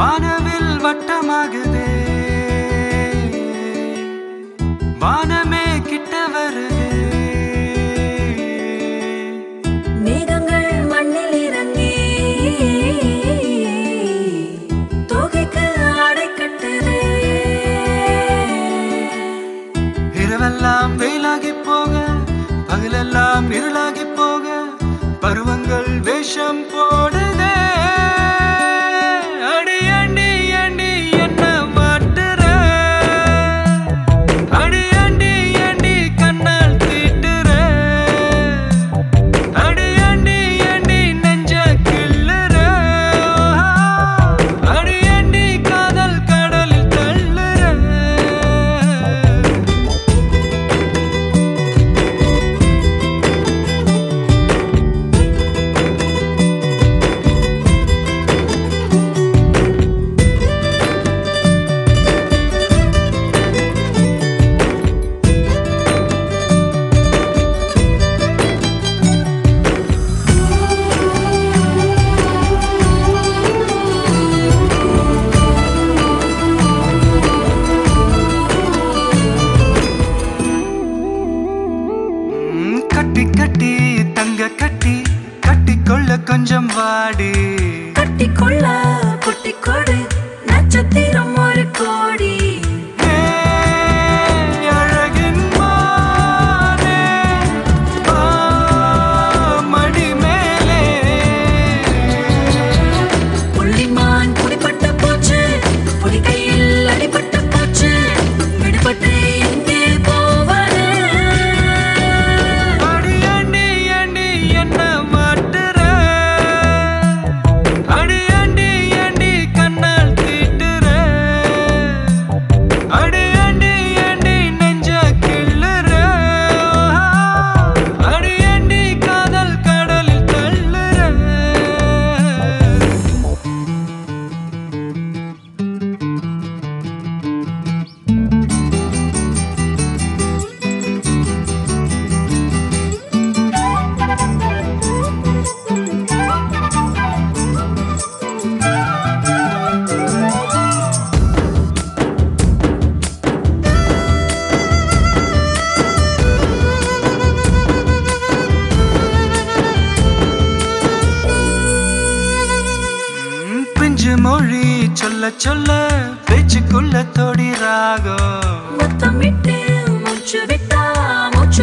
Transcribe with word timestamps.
வானவில் 0.00 0.68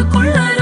மனசுக்குள்ள 0.00 0.57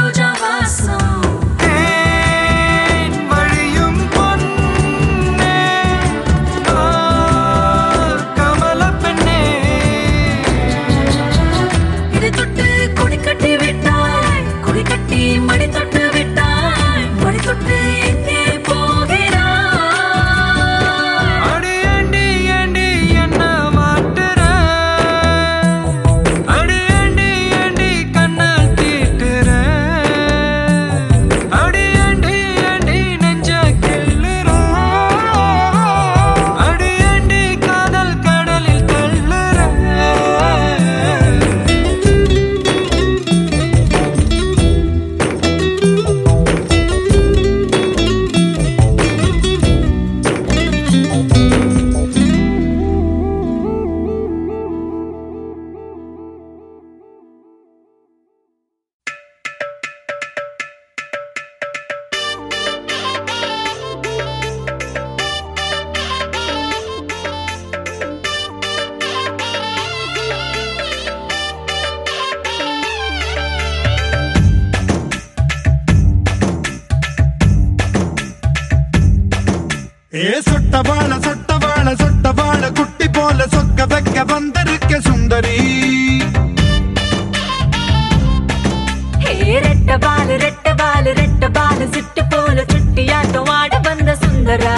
நட்டவாழ 80.76 81.12
சொட்டவாழ 81.24 81.90
சொட்டவாழ 82.00 82.62
குட்டி 82.78 83.06
போல 83.16 83.44
சொக்க 83.52 83.84
வைக்க 83.92 84.24
வந்திருக்க 84.30 84.98
சுந்தரி. 85.06 85.54
ரெட்ட 89.66 89.96
பாலு 90.04 90.34
ரெட்ட 90.42 90.74
பாலு 90.80 91.10
ரெட்ட 91.20 91.48
பாலு 91.56 91.86
சிட்டு 91.94 92.22
போல 92.32 92.64
சுட்டியாட்டம் 92.72 93.50
ஆட 93.56 93.78
வந்த 93.86 94.16
சுந்தரா. 94.24 94.76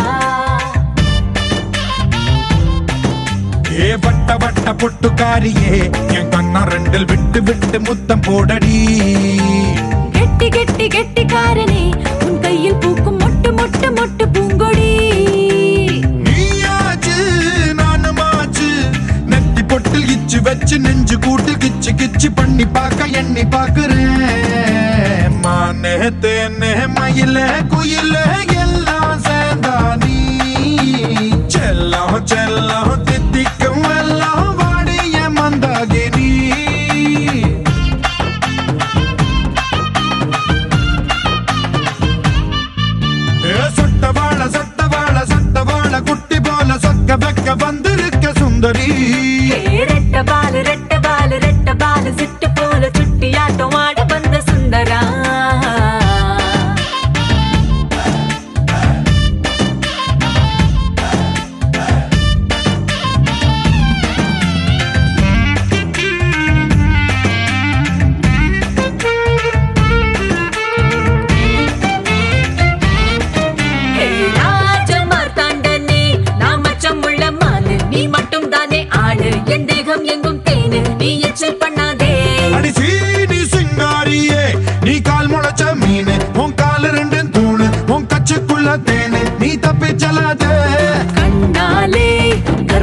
ஏ 3.80 3.90
பட்ட 4.06 4.36
பட்ட 4.44 4.76
பொட்டுக்காரியே 4.82 5.74
என் 6.18 6.32
கண்ணா 6.36 6.62
ரெண்டில் 6.72 7.08
விட்டு 7.12 7.42
விட்டு 7.50 7.80
முத்தம் 7.88 8.24
போடடி. 8.28 8.76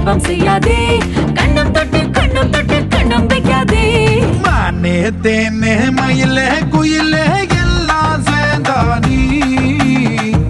கர்ப்பம் 0.07 0.25
செய்யாதே 0.25 0.79
கண்ணம் 1.37 1.71
தொட்டு 1.75 1.99
கண்ணம் 2.15 2.49
தொட்டு 2.51 2.77
கண்ணம் 2.91 3.25
வைக்காதே 3.29 3.85
மானே 4.43 4.97
தேனே 5.23 5.73
மயில 5.95 6.37
குயில 6.73 7.13
எல்லாம் 7.55 8.21
சேர்ந்தானி 8.27 9.17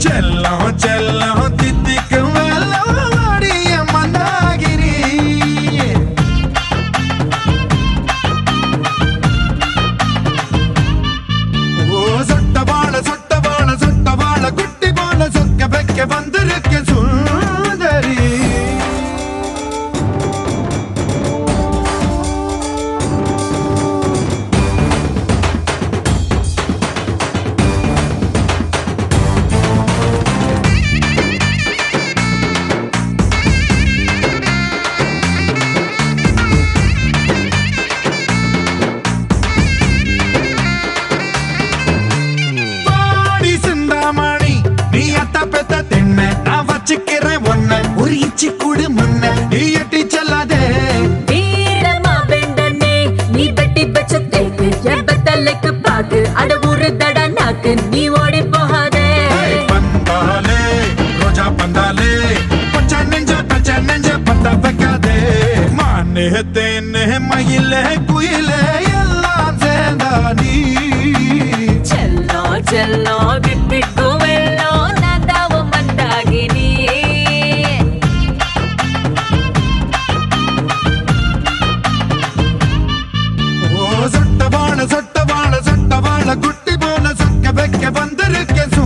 செல்லம் 0.06 0.68
செல்லம் 0.84 1.46
தித்திக்கும் 1.56 2.36
சொட்ட 12.30 12.60
வாழ 13.44 13.70
சொட்ட 13.80 14.16
வாழ 14.18 14.44
குட்டி 14.52 14.92
வாழ 15.00 15.22
சொக்க 15.32 15.70
பெக்க 15.70 16.08
வந்திருக்க 16.14 16.84
சொல் 16.90 17.25
முன்ன 47.68 47.78
ஒரு 48.02 48.16
இச்சி 48.26 48.48
கூடு 48.62 48.84
முன்ன 48.96 49.30
நீ 49.52 49.60
எட்டி 49.80 50.02
செல்லாதே. 50.14 50.60
வீரமா 51.30 52.14
வேண்டனே 52.32 52.92
நீ 53.36 53.46
பெட்டி 53.58 53.84
பச்ச 53.96 54.20
தேக்கு 54.34 54.68
எப்ப 54.96 55.16
தலைக்கு 55.28 55.72
பாக்கு 55.86 56.20
அட 56.42 56.58
ஊரு 56.70 56.90
தட 57.02 57.24
நாக்கு 57.38 57.72
நீ 57.94 58.04
ஓடி 58.22 58.42
போகாதே. 58.54 59.06
பந்தாலே 59.72 60.60
ரோஜா 61.22 61.48
பந்தாலே 61.62 62.12
பச்ச 62.76 63.02
நெஞ்ச 63.12 63.42
பச்ச 63.52 63.80
நெஞ்ச 63.90 64.12
பத்த 64.30 64.54
வைக்காதே. 64.66 65.18
மானே 65.80 66.28
மயிலே 67.30 67.84
குயிலே 68.12 68.62
எல்லாம் 69.02 69.58
சேர்ந்தா 69.64 70.12
நீ. 70.42 70.54
செல்லோ 71.92 72.44
செல்லோ 72.72 73.18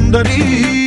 Mandarin. 0.10 0.79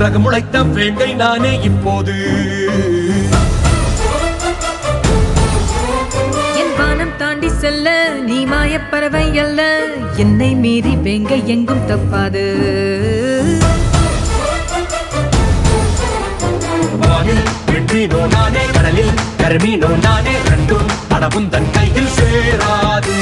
சிறகு 0.00 0.20
முளைத்த 0.24 0.60
வேங்கை 0.76 1.08
நானே 1.14 1.50
இப்போது. 1.68 2.14
தாண்டி 7.20 7.48
செல்ல 7.62 7.86
நீ 8.28 8.38
மாயப்பறவை 8.52 9.24
அல்ல. 9.42 9.60
என்னை 10.16 10.48
மீறி 10.62 10.94
வெங்க 11.06 11.32
எங்கும் 11.54 11.84
தப்பாது. 11.90 12.44
வெற்றினோ 17.72 18.22
நானே 18.36 18.64
கடலில் 18.76 19.14
கருமீனோ 19.42 19.92
நானே 20.06 20.36
ரெண்டும் 20.50 20.88
படவும் 21.12 21.50
தன் 21.54 21.70
கையில் 21.76 22.12
சேராது. 22.18 23.18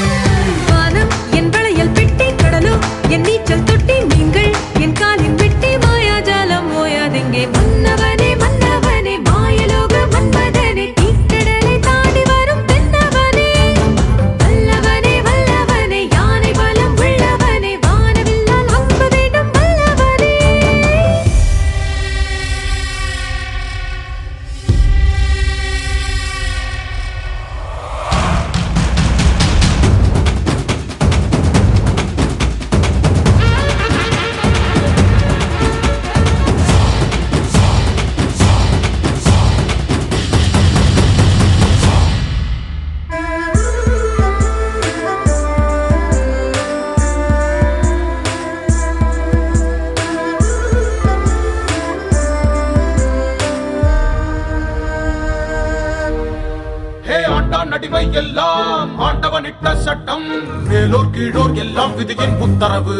விட்ட 59.49 59.69
சட்டம் 59.83 60.25
மேலோர் 60.69 61.11
கீழோர் 61.13 61.53
எல்லாம் 61.61 61.93
விதியின் 61.97 62.35
உத்தரவு 62.45 62.97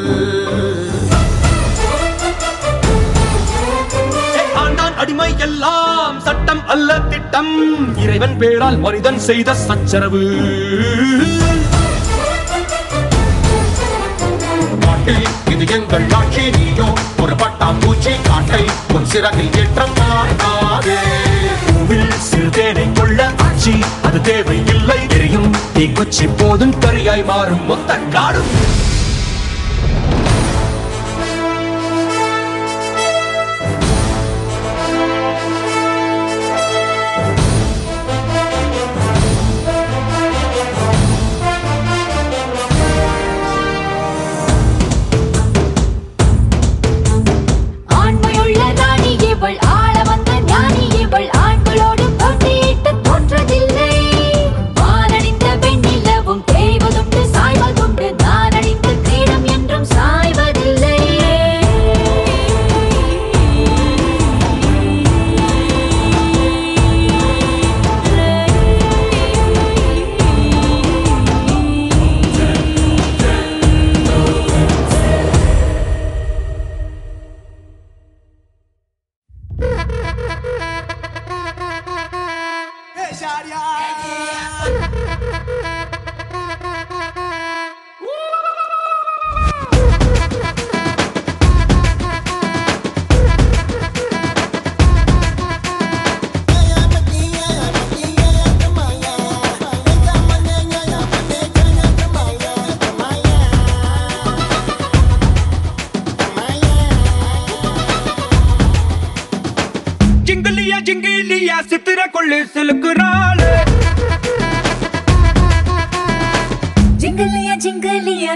ஆண்டான் 4.62 4.96
அடிமை 5.02 5.30
எல்லாம் 5.48 6.18
சட்டம் 6.28 6.64
அல்ல 6.76 6.98
திட்டம் 7.12 7.52
இறைவன் 8.04 8.36
பேரால் 8.42 8.80
மனிதன் 8.86 9.20
செய்த 9.28 9.56
சச்சரவு. 9.68 10.24
காட்டில் 14.86 15.24
இது 15.54 15.68
எங்கள் 15.78 16.08
ஆட்சி 16.20 16.46
நீயோ 16.58 16.90
ஒரு 17.24 17.36
பட்டாம்பூச்சி 17.44 18.16
காட்டை 18.30 18.64
உன் 18.96 19.10
சிறகில் 19.14 19.54
ஏற்றம் 19.64 19.98
பார்க்காதே. 20.02 21.00
நடுவில் 21.90 22.20
சிறு 22.20 22.50
தேனை 22.50 22.84
கொள்ள 22.92 23.20
ஆட்சி. 23.44 23.72
அது 24.04 24.20
தேவையில்லை 24.22 24.98
எரியும் 25.16 25.48
தீக்குச்சி 25.76 26.26
போதும் 26.38 26.74
கரியாய் 26.84 27.24
மாறும் 27.26 27.64
மொத்த 27.66 27.98
காடும் 28.14 28.52
área. 83.40 83.89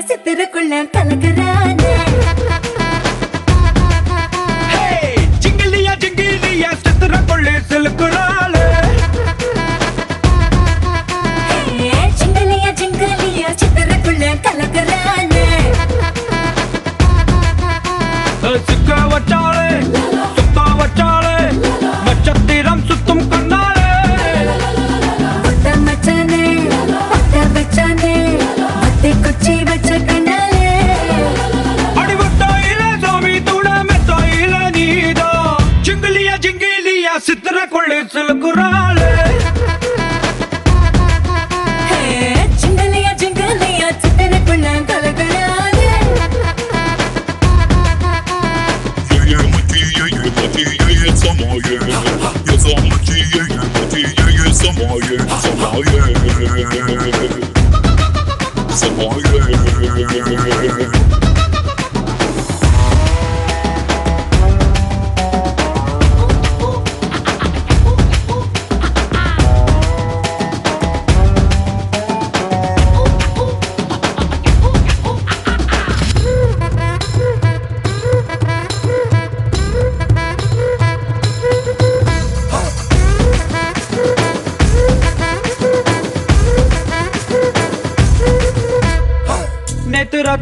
ஜிங்கலியா 0.03 0.09
சித்திரக்குள்ள 0.09 0.73
கலக்குறானே. 0.95 1.92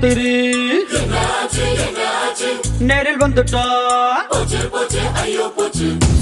ತಿರಿ 0.01 0.31
ನೆರಲ್ 2.89 3.19
ಬಂದುಟ 3.21 3.55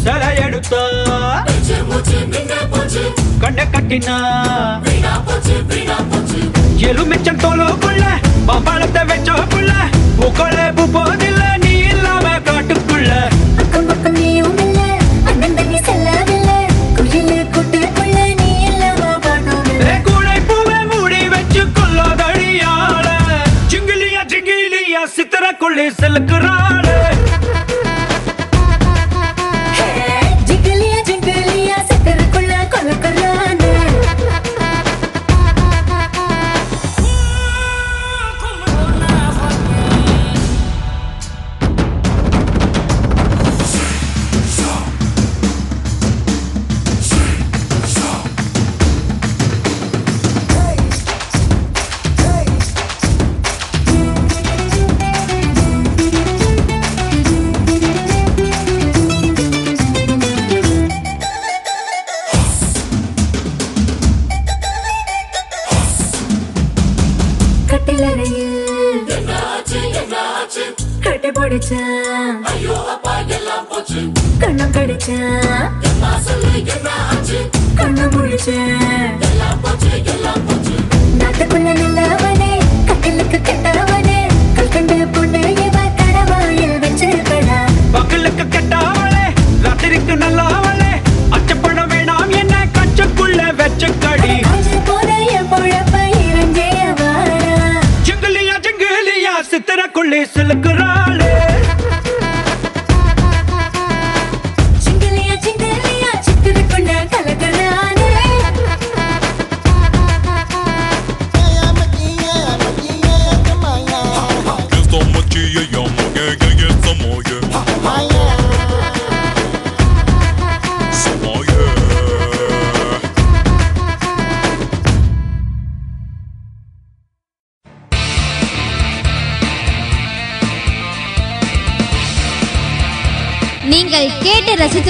ಸಲ 0.03 0.23
ಎಡುತ್ತ 0.43 0.73
ಕಂಡ 3.43 3.59
ಕಟ್ಟಿನ 3.73 4.09
che. 78.43 79.17
Galampo 79.19 79.75
che, 79.77 80.01
galampo 80.01 80.58